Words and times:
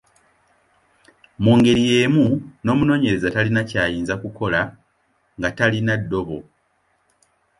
Mu 1.43 1.51
ngeri 1.57 1.81
y’emu, 1.91 2.25
n’omunoonyereza 2.63 3.33
talina 3.35 3.61
ky’ayinza 3.69 4.13
kukola 4.21 4.61
nga 5.37 5.49
talina 5.57 5.93
ddobo. 6.01 6.37